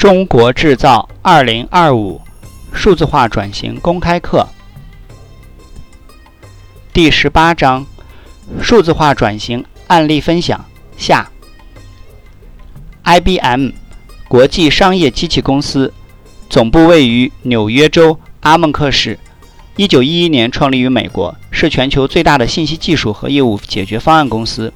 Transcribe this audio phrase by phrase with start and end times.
[0.00, 2.22] 中国制造二零二五
[2.72, 4.48] 数字化转型公开课
[6.90, 7.84] 第十八章：
[8.62, 10.64] 数字化转型案例分享
[10.96, 11.30] 下。
[13.04, 13.72] IBM
[14.26, 15.92] 国际商业机器公司
[16.48, 19.18] 总部位于纽约州阿蒙克市，
[19.76, 24.72] 一九一一年创立于美国，是全球最大的信息技术和业务解决方案公司。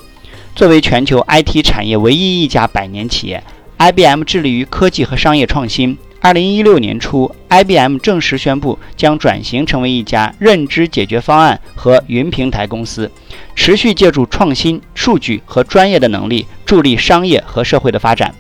[0.54, 3.42] 作为全球 IT 产业唯一一家百年企业。
[3.78, 5.98] IBM 致力于科技和商业创新。
[6.20, 13.10] 二零一六年初，IBM 正式宣布将转型成为一家认知解决方案和云平台公司，
[13.54, 18.34] 持续借助创新、数据和专业的能力，助力商业和社会的发展。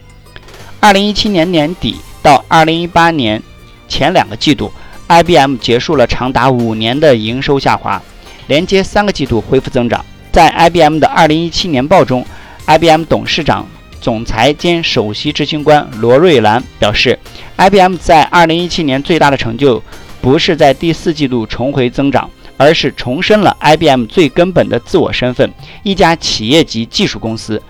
[0.80, 3.42] 二零一七年年底到二零一八年
[3.86, 4.72] 前两个季度
[5.08, 8.00] ，IBM 结束了长达五年的营收下滑，
[8.46, 10.02] 连接三个季度恢复增长。
[10.32, 12.24] 在 IBM 的二零一七年报中
[12.66, 13.66] ，IBM 董事长。
[14.04, 17.18] 总裁兼首席执行官罗瑞兰表示
[17.56, 19.82] ，IBM 在2017年最大的成就
[20.20, 25.50] 不是在第四季度重回增长，而是重申了 IBM 最根本的自我身份——
[25.82, 27.62] 一家企业级技术公司。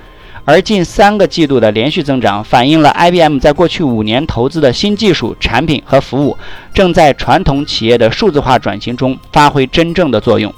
[0.44, 6.36] 而近三个季度的连续增长，反映了 IBM 在过去五年投资的新技术、产品和服务，
[6.74, 10.52] 正在传统企业的数字化转型中发挥真正的作用。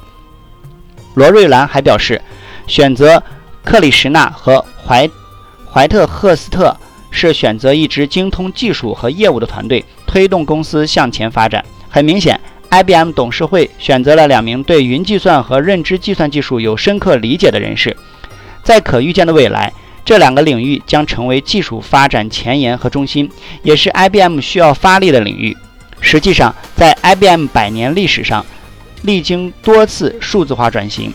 [1.13, 2.23] 罗瑞兰还表示，
[2.67, 3.23] 选择
[3.63, 5.07] 克里什纳和怀。
[5.77, 6.75] 怀特赫斯特
[7.11, 11.63] 是选择一支精通技术和业务的团队，推动公司向前发展。
[11.91, 17.95] 很明显，IBM 董事会选择了两名对云计算和认知计算技术有深刻理解的人士。
[18.63, 19.71] 在可预见的未来，
[20.03, 23.31] 这两个领域将成为技术发展前沿和中心，
[23.63, 25.55] 也是 IBM 需要发力的领域。
[26.01, 28.43] 实际上，在 IBM 百年历史上，
[29.03, 31.13] 历经多次数字化转型，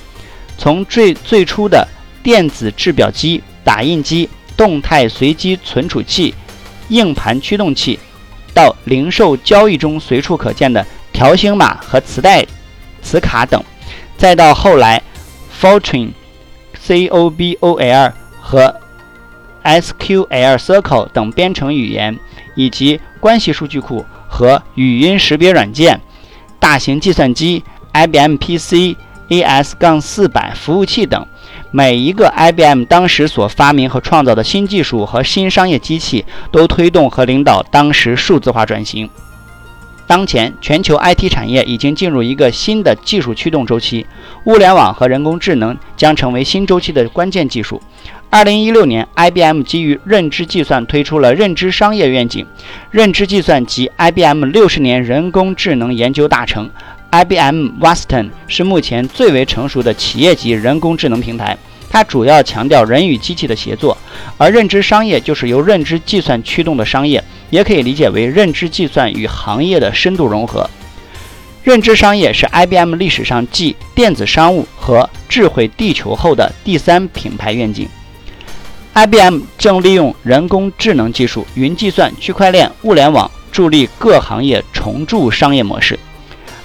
[0.59, 1.88] 从最最初的
[2.22, 4.30] 电子制表机、打印机。
[4.58, 6.34] 动态随机存储器、
[6.90, 8.00] 硬盘驱动器，
[8.53, 12.46] 到零售交易中随处可见的条形码和磁带、
[13.02, 13.64] 磁卡等，
[14.18, 15.02] 再到后来
[15.59, 16.12] Fortran、
[16.86, 18.75] COBOL 和
[19.64, 22.18] SQL Circle 等编程语言，
[22.56, 26.02] 以及关系数据库和语音识别软件、
[26.59, 28.96] 大型计算机、IBM PC、
[29.30, 31.25] AS-400 服务器等。
[31.74, 39.09] 每一个 IBM 当时所发明和创造的新技术和新商业机器，都推动和领导当时数字化转型。
[40.06, 44.06] 当前，全球 IT 产业已经进入一个新的技术驱动周期，
[44.44, 47.81] 物联网和人工智能将成为新周期的关键技术。
[48.30, 52.46] 二零一六年，IBM 基于认知计算推出了认知商业愿景。
[52.90, 56.70] 认知计算及 IBM 六十年人工智能研究大成。
[57.12, 61.58] IBM Watson 是目前最为成熟的企业级人工智能平台，
[61.90, 63.98] 它主要强调人与机器的协作，
[64.38, 70.70] 而认知商业就是由认知计算驱动的商业，也可以理解为认知计算与行业的深度融合。
[71.64, 77.90] 认知商业是 IBM 历史上继电子商务和智慧地球后的第三品牌愿景。
[78.94, 86.00] IBM 正利用人工智能技术、云计算、区块链、物联网，助力各行业重铸商业模式。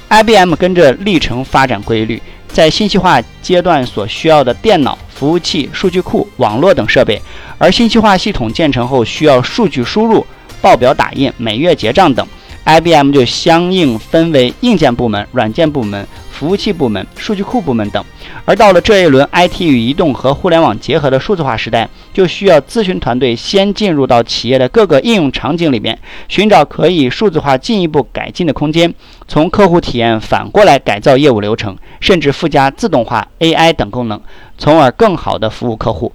[0.08, 7.20] IBM 跟着历程发展规律，在信息化阶段所需要的电脑、服务器、数据库、网络等设备，
[7.58, 10.24] 而信息化系统建成后需要数据输入、
[10.62, 12.24] 报表打印、每月结账等
[12.66, 16.06] ，IBM 就相应分为硬件部门、软件部门。
[16.36, 18.04] 服务器部门、数据库部门等，
[18.44, 28.92] 而到了这一轮 IT 与移动和互联网结合的数字化时代，就需要咨询团队先进入到企业的各个应用场景里面，寻找可以数字化进一步改进的空间，
[29.26, 34.20] 从客户体验反过来改造业务流程，甚至附加自动化、AI 等功能，
[34.58, 36.12] 从而更好地服务客户。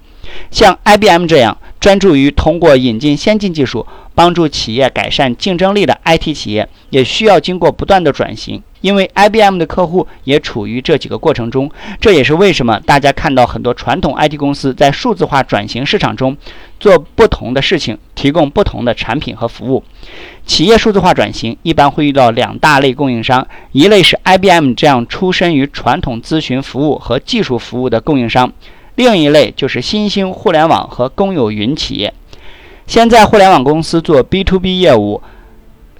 [0.50, 8.62] 像 IBM 这样专注于通过引进先进技术帮助企业改善竞争力的 IT 企业，也需要经过不断的转型。
[8.82, 16.36] 因为 IBM 的客户也处于这几个过程中，这也是为什么大家看到很多传统 IT 公司在数字化转型市场中
[16.80, 19.84] 做不同的事情，提供不同的产品和服务。
[20.48, 28.52] 企业数字化转型一般会遇到两大类供应商，一类是 IBM 这样出身于传统咨询服务和技术服务的供应商，
[28.96, 32.14] 另一类就是新兴互联网和公有云企业。
[32.88, 35.22] 现在互联网公司做 B to B 业务，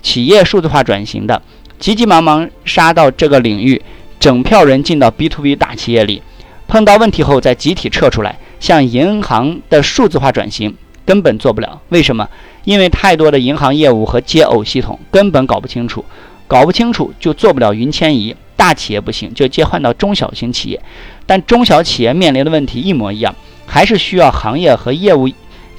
[0.02, 1.42] 企业数字化转型的。
[1.80, 3.82] 急急忙忙杀到这个领域，
[4.20, 6.22] 整票人进到 B to B 大企业里，
[6.68, 8.38] 碰到问题后再集体撤出来。
[8.60, 12.30] 像银行的数字化转型根本做不了，为什么？
[12.66, 16.06] 因为太多的银行业务和接偶系统根本搞不清楚，
[16.48, 18.36] 搞不清楚就做不了云迁移。
[18.62, 20.80] 大企业不行，就切换到中小型企业，
[21.26, 23.34] 但中小企业面临的问题一模一样，
[23.66, 25.28] 还是需要行业和业务、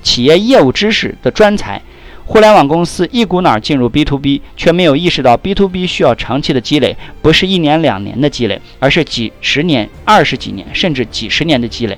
[0.03, 1.81] 企业业务知识的专才。
[2.25, 11.97] 互联网公司一股脑进入 B to B，却没有意识到 B to B 需要长期的积累，不是一年两年的积累，而是几十年、二十几年甚至几十年的积累。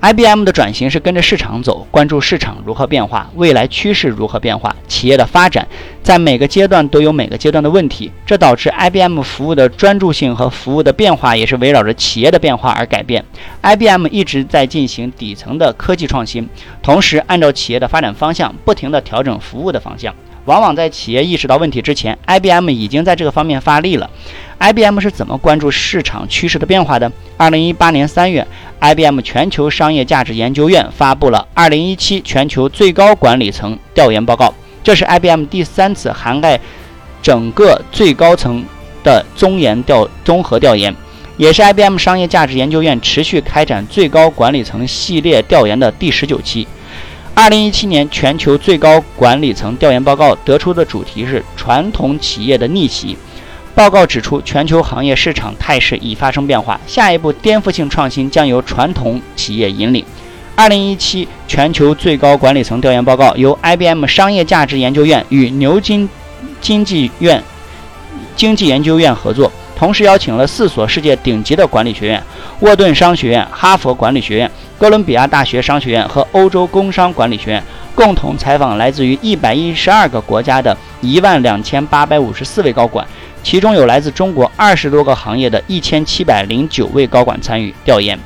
[0.00, 5.66] IBM 的转型是跟着市场走，关注市场如何变化，未来趋势如何变化，企业的发展
[6.04, 13.24] 在每个阶段都有每个阶段的问题，这导致 IBM 服务的专注性和服务的变化也是围绕着企业的变化而改变。
[13.62, 16.48] IBM 一直在进行底层的科技创新，
[16.80, 20.14] 同时按照企业的发展方向，不停地调整服务的方向。
[20.44, 24.08] 往往在企业意识到问题之前，IBM 已经在这个方面发力了。
[24.58, 27.12] IBM 是怎么关注市场趋势的变化的？
[27.36, 28.46] 二零一八年三月
[28.80, 34.52] ，IBM 全球商业价值研究院发布了二零一七全球最高管理层调研报告。
[34.82, 36.58] 这是 IBM 第三次涵盖
[37.22, 38.64] 整个最高层
[39.04, 40.94] 的综研调综合调研，
[41.36, 46.66] 也是 IBM 商业价值研究院持续开展最高管理层系列调研的第十九期。
[47.40, 53.16] 二零一七年全球最高管理层调研报告得出的主题是传统企业的逆袭。
[53.76, 60.04] 报告指出，全球行业市场态势已发生变化，下一步颠覆性创新将由传统企业引领。
[60.56, 66.08] 二零一七全球最高管理层调研报告由 IBM 商业价值研究院与牛津
[66.60, 67.40] 经济院
[68.34, 72.20] 经济研究院合作，同时邀请了四所世界顶级的管理学院：
[72.60, 74.50] 沃顿商学院、哈佛管理学院。
[74.76, 77.62] 哥伦比亚大学商学院和欧洲工商管理学院
[77.94, 83.06] 共同采访来自于一百一十二个国家的一万两千八百五十四位高管，
[83.42, 88.18] 其中有来自中国二十多个行业的一千七百零九位高管参与调研。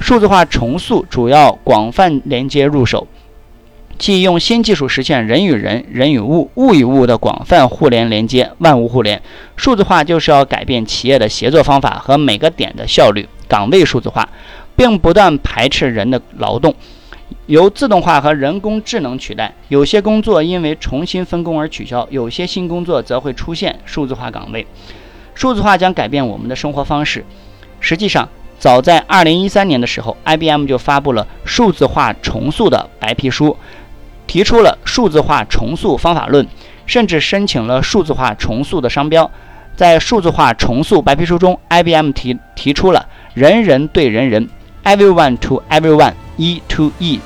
[0.00, 3.06] 数字化重塑主要广泛连接入手，
[4.00, 9.20] 即用新技术实现人与人、人与物、物与物的广泛互联连接，万物互联。
[9.56, 14.26] 数字化就是要改变企业的协作方法和每个点的效率，岗位数字化。
[14.74, 16.74] 并不断排斥人的劳动，
[17.44, 19.54] 由自动化和人工智能取代。
[19.68, 24.66] 有些工作因为重新分工而取消，有些新工作则会出现数字化岗位。
[25.34, 27.22] 数字化将改变我们的生活方式。
[27.78, 28.26] 实际上，
[28.58, 33.54] 早在2013年的时候，IBM 就发布了数字化重塑的白皮书，
[34.30, 36.46] 提出了数字化重塑方法论，
[36.86, 39.28] 甚至申请了数字化重塑的商标。
[39.74, 43.04] 在数字化重塑白皮书中，IBM 提提出了
[43.34, 44.48] 人人对人人。
[44.84, 47.18] Everyone to everyone E to E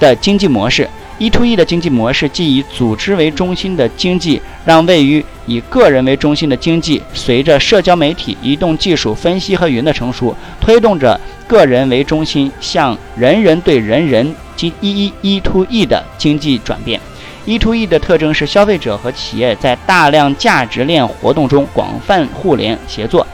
[0.00, 17.00] 的经济模式，E to E 的经济模式即以组织为中心的经济，让位于以个人为中心的经济，随着社交媒体、移动技术、分析和云的成熟，推动着个人为中心向人人对人人及 E E E to E 的经济转变。
[17.44, 23.26] E to E 的特征是消费者和企业在大量价值链活动中广泛互联协作。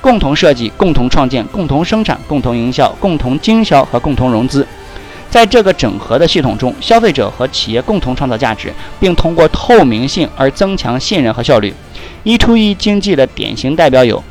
[0.00, 4.66] 共同设计、共同创建、共同生产、共同营销、共同经销和共同融资，
[5.30, 11.72] 在这个整合的系统中，消费者和企业共同创造价值，并通过透明性而增强信任和效率。
[12.24, 14.22] E to E 经济的典型代表有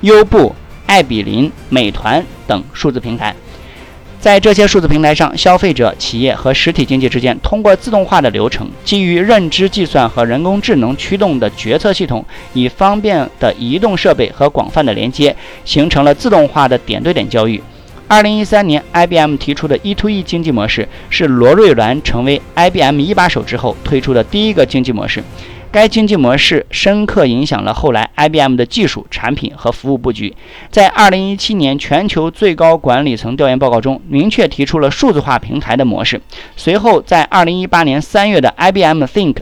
[0.00, 0.54] 优步、
[0.86, 3.34] 爱彼林、美团等数字平台。
[4.18, 12.22] 在这些数字平台上，消费者、企业和实体经济之间通过自动化的流程，基于认知计算和人工智能驱动的决策系统，
[12.52, 17.58] 以方便的移动设备和广泛的连接，形成了自动化的点对点交易。
[18.10, 25.22] 二零一三年，IBM 提出的 E to E 经济模式是罗瑞兰成为 IBM 一把手之后推出的第一个经济模式。
[25.70, 30.34] 该经济模式深刻影响了后来 IBM 的技术、产品和服务布局。
[30.72, 36.20] 在2017年全球最高管理层调研报告中，明确提出了数字化平台的模式。
[36.56, 39.36] 随后，在2018年3月的 IBM Think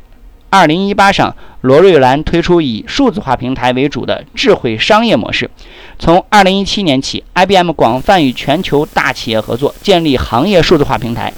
[0.51, 5.51] 2018上，罗瑞兰推出以数字化平台为主的智慧商业模式。
[5.99, 11.33] 从2017年起，IBM 广泛与全球大企业合作，建立行业数字化平台。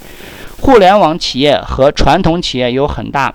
[0.59, 3.33] 互联网企业和传统企业有很大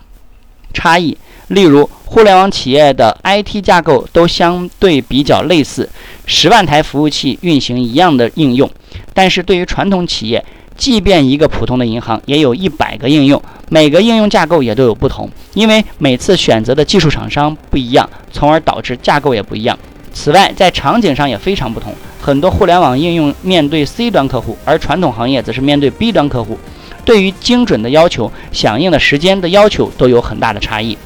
[0.72, 1.18] 差异。
[1.48, 5.88] 例如，互联网企业的 IT 架构都相对比较类似，
[6.26, 8.70] 十万台服务器运行一样的应用。
[9.12, 10.44] 但是对于传统企业，
[10.76, 19.76] 即便一个普通的银行也有一百个应用，每个应用架构也都有不同，因为每次选择的技术厂商不一样，从而导致架构也不一样。
[20.18, 26.58] 此外，在场景上也非常不同，很多互联网应用面对 C 端客户，而传统行业则是面对 B 端客户，
[27.04, 30.96] 对于精准的要求、响应的时间的要求都有很大的差异。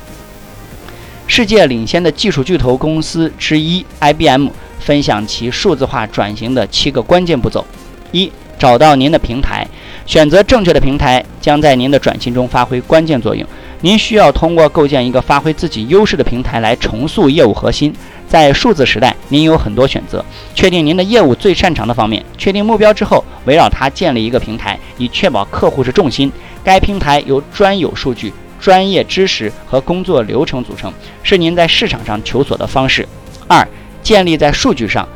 [1.26, 4.49] 世界领先的技术巨头公司之一 IBM
[4.79, 7.67] 分享其数字化转型的七个关键步骤：
[8.12, 9.67] 一、找到您的平台，
[10.07, 13.45] 选择正确的平台将在您的转型中发挥关键作用。
[13.82, 17.94] 您需要通过构建一个发挥自己优势的平台来重塑业务核心。
[18.28, 26.30] 在数字时代，您有很多选择，确定您的业务最擅长的方面，确定目标之后，围绕它建立一个平台，以确保客户是重心。
[26.62, 33.08] 该平台由专有数据、专业知识和工作流程组成，是您在市场上求索的方式。
[33.49, 33.66] 二、
[34.02, 35.08] 建立在数据上，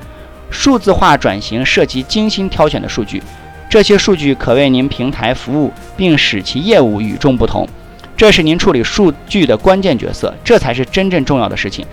[0.51, 3.23] 数字化转型涉及精心挑选的数据，
[3.69, 7.69] 这些数据可为您平台服务，并使其业务与众不同。
[8.17, 11.85] 这是您处理数据的关键角色，这才是真正重要的事情。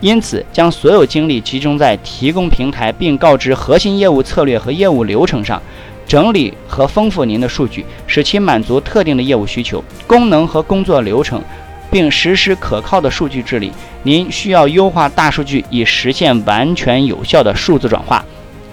[0.00, 5.60] 因此，将所有精力集中在提供平台并告知核心业务策略和业务流程上，
[6.06, 11.42] 整理和丰富您的数据，使其满足特定的业务需求、功能和工作流程，
[11.90, 13.72] 并实施可靠的数据治理。
[14.04, 18.24] 您需要优化大数据，以实现完全有效的数字转化。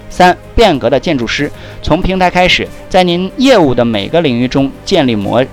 [0.09, 5.43] 三、变革的建筑师从平台开始，在您业务的每个领域中建立模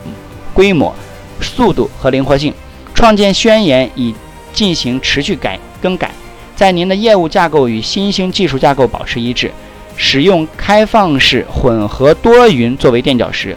[0.52, 0.94] 规模、
[1.40, 2.52] 速度和灵活性，
[2.94, 4.14] 创建宣言以。
[4.54, 6.10] 进行持续改更改，
[6.54, 9.50] 在您的业务架构与新兴技术架构保持一致，
[9.96, 13.56] 使用开放式混合多云作为垫脚石，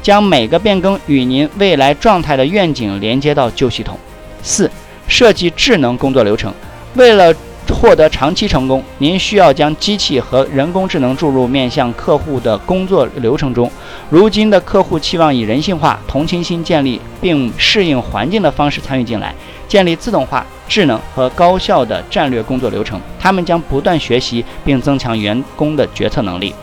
[0.00, 3.98] 将每个变更与您未来状态的愿景连接到旧系统。
[4.42, 4.70] 四、
[5.06, 6.54] 设计智能工作流程，
[6.94, 7.34] 为了。
[7.70, 13.70] 获得长期成功，您需要将机器和人工智能注入面向客户的工作流程中。
[14.10, 19.34] 如今的客户期望以人性化、同情心建立并适应环境的方式参与进来，
[19.66, 23.00] 建立自动化、智能和高效的战略工作流程。
[23.18, 26.54] 他们将不断学习并增强员工的决策能力。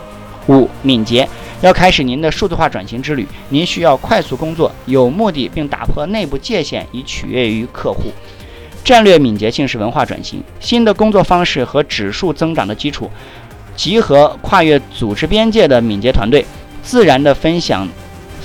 [0.48, 1.28] 五、敏捷，
[1.62, 8.14] 要开始您的数字化转型之旅，您需要快速工作、有目的并打破内部界限，以取悦于客户。
[8.88, 13.12] 战略敏捷性是文化转型新的工作方式和指数增长的基础，
[13.76, 16.46] 集合跨越组织边界的敏捷团队，
[16.82, 17.86] 自然的分享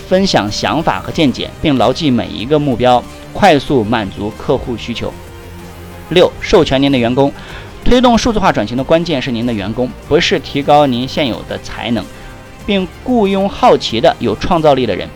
[0.08, 3.00] 分享想法和见解，并牢记每一个目标，
[3.32, 5.14] 快速满足客户需求。
[6.08, 7.32] 六、授权您的员工，
[7.84, 12.04] 推动数字化转型的关键是您的员工，不是提高您现有的才能，
[12.66, 15.08] 并雇佣好奇的、有创造力的人。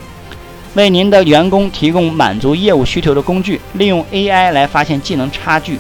[0.77, 5.79] 为您的员工提供满足业务需求的工具，利用 AI 来发现技能差距，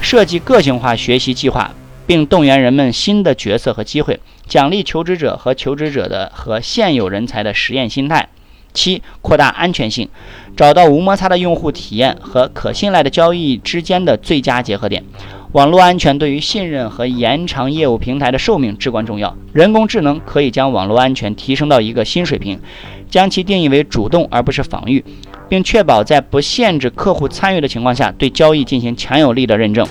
[0.00, 1.70] 设计个性化学习计划，
[2.06, 8.26] 并动员人们新的角色和机会，奖励求职者和求职者的和现有人才的实验心态。
[8.72, 10.08] 七、扩大安全性，
[10.56, 15.04] 找到无摩擦的用户体验和可信赖的交易之间的最佳结合点。
[15.52, 19.34] 网络安全对于信任和延长业务平台的寿命至关重要。
[19.54, 22.60] 人工智能可以将网络安全提升到一个新水平。
[23.08, 25.02] 将其定义为主动而不是防御，
[25.48, 29.88] 并确保在不限制客户参与的情况下对交易进行强有力的认证。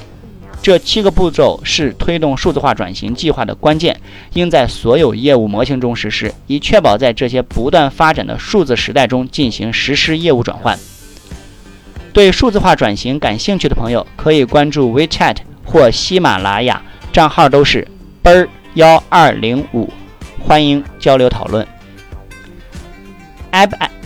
[0.62, 4.00] 这七个步骤是推动数字化转型计划的关键，
[4.34, 10.78] 应在所有业务模型中实施，以确保在这些不断发展的数字时代中进行实施业务转换。
[12.18, 16.82] 对数字化转型感兴趣的朋友可以关注 WeChat 或喜马拉雅，
[17.14, 17.88] 账号都是
[18.24, 19.88] 奔儿幺二零五，
[20.40, 21.68] 欢迎交流讨论。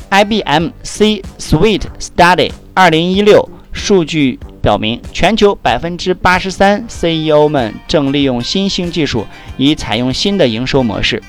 [0.10, 9.26] I B M C Suite Study 二零一六数据表明，全球百分之八十三 CEO 们正利用新兴技术
[9.56, 11.24] 以采用新的营收模式。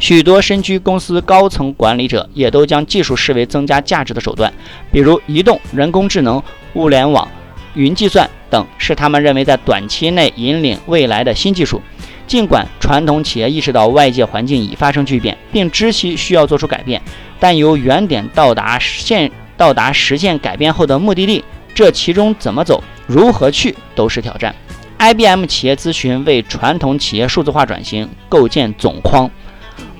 [0.00, 4.50] 许多身居公司高层管理者也都将技术视为增加价值的手段，
[4.90, 6.42] 比如移动、人工智能、
[6.72, 7.28] 物联网、
[7.74, 11.80] 云计算等，是他们认为在短期内引领未来的新技术。
[12.26, 17.02] 尽管传统企业意识到外界环境已发生巨变，并知其需要做出改变，
[17.38, 24.54] 但由原点到达实现到达实现改变后的目的地，这其中怎么走、如何去都是挑战。
[24.98, 29.30] IBM 企业咨询为传统企业数字化转型构建总框。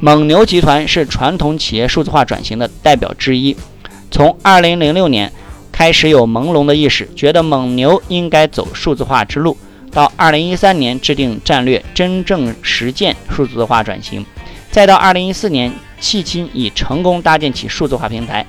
[0.02, 3.54] 蒙牛集团是传统企业数字化转型的代表之一。
[4.10, 5.30] 从2006年
[5.70, 9.54] 开始有朦胧的意识，觉得蒙牛应该走数字化之路。
[9.92, 14.24] 到二零一三年制定战略，真正实践数字化转型，
[14.70, 18.46] 再到二零一四年，迄今已成功搭建起数字化平台。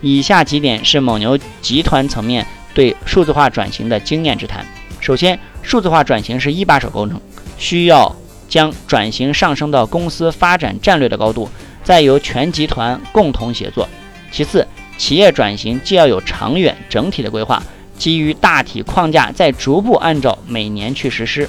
[0.00, 4.64] 以下几点是蒙牛集团层面对数字化转型的经验之谈。
[5.00, 7.20] 首先，数字化转型是一把手工程，
[7.58, 8.14] 需要
[8.52, 11.48] 将转型上升到公司发展战略的高度，
[11.82, 13.88] 再由全集团共同协作。
[14.30, 14.68] 其次，
[14.98, 17.62] 企业转型既要有长远整体的规划。
[17.96, 21.48] 基于大体框架，再逐步按照每年去实施。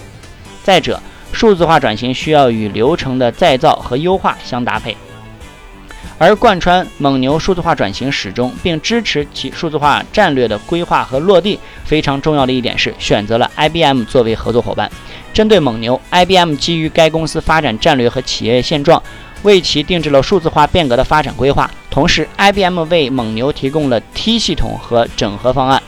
[0.64, 1.02] 再者，
[1.34, 4.96] 数字化转型需要与流程的再造和优化相搭配。
[6.18, 14.90] 而贯穿蒙牛数字化转型始终，并支持其数字化战略的规划和落地，非常重要的一点是选择了 IBM 作为合作伙伴。
[15.34, 19.02] 针对蒙牛，IBM 基于该公司发展战略和企业现状，
[19.42, 21.70] 为其定制了数字化变革的发展规划。
[21.90, 25.82] 同时，IBM 为蒙牛提供了 T 系统和整合方案。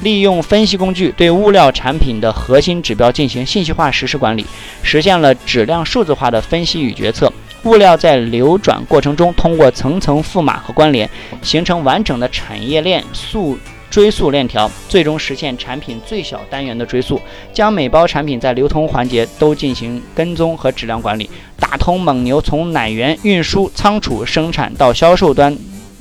[0.00, 4.46] 利用分析工具对物料产品的核心指标进行信息化实时管理，
[4.82, 7.32] 实现了质量数字化的分析与决策。
[7.64, 11.10] 物料在流转过程中，通过层层赋码和关联，
[11.42, 13.58] 形成完整的产业链数
[13.90, 17.20] 追溯链条，最终实现产品最小单元的追溯，
[17.52, 21.28] 将每包产品在流通环节都进行跟踪和质量管理，
[21.58, 25.56] 打通蒙牛从奶源运输、仓储、生产到销售端，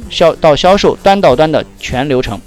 [0.10, 2.40] 销到销售端到端的全流程。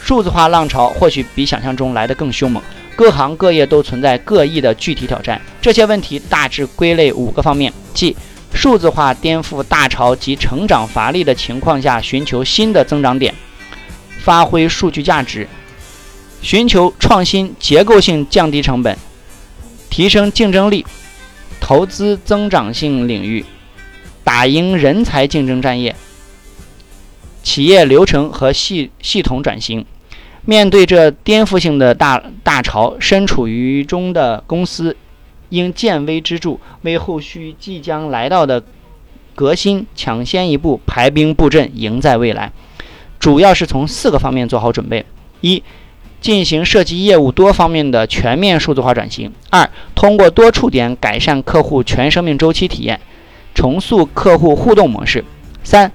[0.00, 2.62] 数字化浪潮或许比想象中来得更凶猛。
[2.96, 8.14] 各行各业都存在各异的具体挑战，这些问题大致归类五个方面，即
[8.52, 13.34] 数字化颠覆大潮及成长乏力的情况下，寻求新的增长点，
[14.22, 15.48] 发挥数据价值，
[16.42, 18.96] 寻求创新结构性降低成本，
[19.88, 20.84] 提升竞争力，
[21.60, 23.44] 投资增长性领域，
[24.22, 25.94] 打赢人才竞争战役，
[27.42, 29.84] 企业流程和系系统转型。
[30.44, 34.96] 面对这颠覆性的大大潮，身处于中的公司
[35.50, 38.62] 应见微知著，为后续即将来到的
[39.34, 42.52] 革新抢先一步，排兵布阵，赢在未来。
[43.20, 45.04] 主要是从四个方面做好准备：
[45.42, 45.62] 一、
[46.22, 52.98] 进行涉及业务多方面的全面数字化转型；二、通过多触点改善客户全生命周期体验，
[53.54, 55.20] 重塑客户互动模式；
[55.62, 55.92] 三、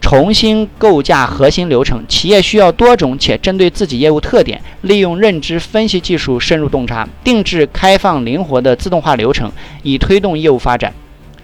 [0.00, 9.50] 重新构架核心流程，企业需要多种且针对自己业务特点，利用认知分析技术深入洞察，定制开放灵活的自动化流程，
[9.82, 10.94] 以推动业务发展。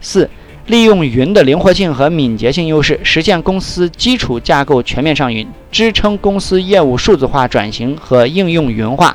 [0.01, 0.31] 四、
[0.67, 9.15] 利用云的灵活性和敏捷性优势，实现公司基础架构全面上云，支撑公司业务数字化转型和应用云化。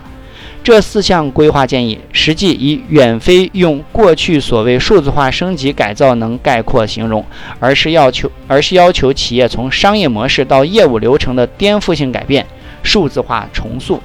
[0.63, 7.25] 这四项规划建议，实际已远非用过去所谓数字化升级改造能概括形容，
[7.60, 12.46] 而是要求，而是要求企业从商业模式到业务流程的颠覆性改变，
[12.84, 14.00] 数字化重塑。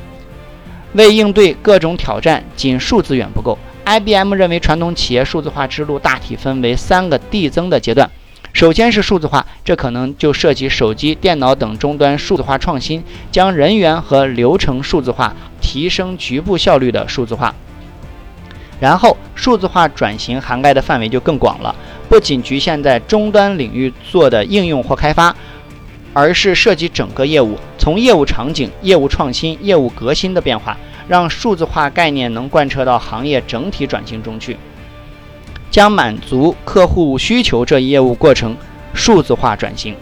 [0.94, 3.58] 为应对各种挑战，仅数字远不够。
[3.84, 8.10] IBM 认为，传统企业数字化之路大体分为三个递增的阶段。
[8.52, 17.54] 首先是数字化，这可能就涉及手机、电脑等终端数字化创新，将人员和流程数字化，提升局部效率的数字化。
[18.80, 21.74] 然后，数字化转型涵盖的范围就更广了，
[22.08, 25.34] 不仅局限在终端领域做的应用或开发，
[26.12, 30.76] 而是涉及整个业务，从业务场景、业务创新、业务革新的变化，
[31.08, 34.56] 让数字化概念能贯彻到行业整体转型中去。
[35.70, 38.56] 将满足客户需求这一业务过程
[38.94, 39.96] 数字化转型。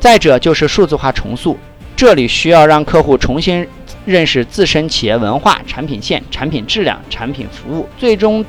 [0.00, 1.56] 再者就是数字化重塑，
[1.94, 3.64] 这里需要让客户重新
[4.04, 8.44] 认识自身企业文化、产品线、产品质量、产品服务，最终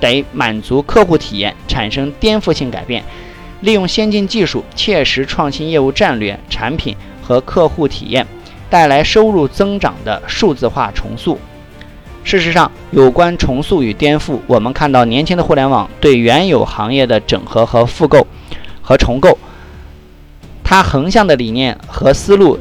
[0.00, 3.04] 得满足客户体验，产生颠覆性改变，
[3.60, 8.26] 利用先进技术，切实创新业务战略、产品和客户体验，
[8.72, 11.38] 带来收入增长的数字化重塑。
[12.24, 18.26] 事实上，有关重塑与颠覆，我们看到年轻的互联网对原有行业的整合和复购
[18.80, 19.36] 和重构，
[20.64, 22.58] 它横向的理念和思路，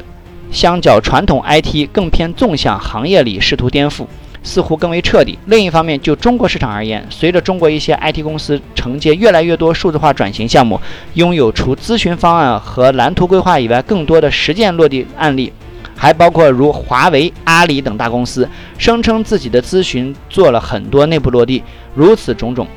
[0.51, 4.05] 相较传统 IT 更偏纵向，行业里试图颠覆，
[4.43, 5.39] 似乎更为彻底。
[5.45, 10.77] 另一方面，就中国市场而言，随着中国一些 IT 公司承接越来越多数字化转型项目，
[11.13, 15.53] 拥有除咨询方案和蓝图规划以外更多的实践落地案例。
[16.01, 21.61] 还包括如华为、阿里等大公司，声称自己的咨询做了很多内部落地，
[21.93, 22.67] 如此种种，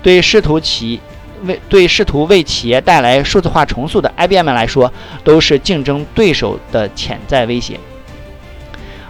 [0.00, 1.00] 对试图企
[1.42, 4.92] 为对试图为企业带来数字化重塑的 IBM 来说，
[5.24, 7.80] 都是竞争对手的潜在威胁。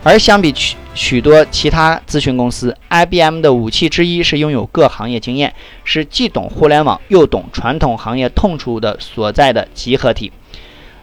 [0.03, 5.53] 而相比许许多其他咨询公司，IBM 的武器之一是拥有各行业经验，
[5.85, 10.33] 是既懂互联网又懂传统行业痛处的所在的集合体。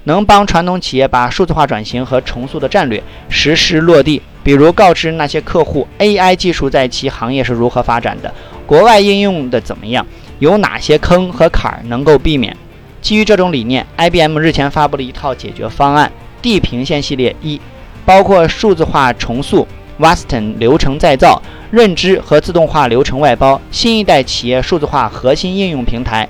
[0.06, 8.34] 能帮传统企业把数字化转型和重塑的战略实施落地，比如告知那些客户 AI 技术在其行业是如何发展的，
[8.66, 10.06] 国外应用的怎么样，
[10.40, 12.56] 有哪些坑和坎儿能够避免。
[13.02, 17.60] 基于这种理念，IBM 日前发布了一套解决方案——地平线系列一，
[18.04, 19.68] 包括数字化重塑、
[20.00, 21.42] Waston 流程再造、
[21.72, 26.28] 认知和自动化流程外包、新一代企业数字化核心应用平台、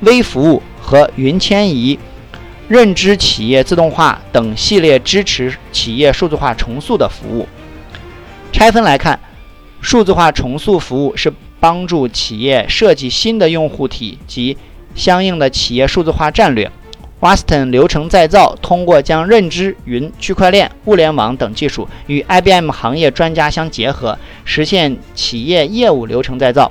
[0.00, 1.98] 微服务和云迁移。
[2.68, 7.48] 认知企业自动化等系列支持企业数字化重塑的服务。
[8.52, 9.18] 拆分来看，
[9.80, 14.56] 数字化重塑服务是帮助企业设计新的用户体及
[14.94, 16.70] 相应的企业数字化战略。
[17.20, 26.70] Waston 流程再造通过将认知、云、区块链、物联网等技术与 IBM 行业专家相结合，实现企业业务流程再造。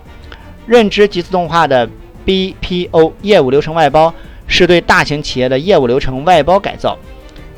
[0.66, 1.90] 认知及自动化的
[2.26, 4.14] BPO 业务流程外包。
[4.48, 6.98] 是对大型企业的业务流程外包改造，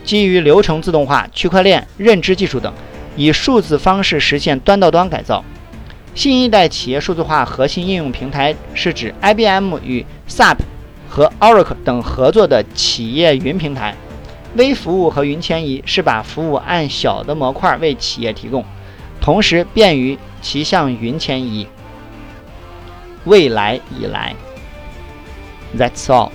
[0.04, 2.74] 基于流程自动化、区块链、认知技术等，
[3.16, 5.44] 以数字方式实现端到端改造。
[6.16, 10.58] 新一代企业数字化核心应用平台是指 IBM 与 SAP
[11.08, 13.96] 和 Oracle 等合作的企业云平台。
[14.56, 18.66] 微服务和云迁移是把服务按小的模块为企业提供，
[19.22, 21.68] 同时便于其向云迁移。
[23.26, 24.36] 未来已来。
[25.78, 26.32] That's all.